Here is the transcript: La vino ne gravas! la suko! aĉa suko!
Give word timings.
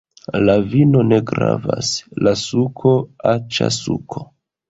La 0.45 0.53
vino 0.69 1.01
ne 1.09 1.17
gravas! 1.31 1.91
la 2.27 2.33
suko! 2.45 2.93
aĉa 3.35 3.69
suko! 3.79 4.27